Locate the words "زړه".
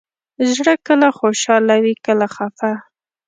0.53-0.73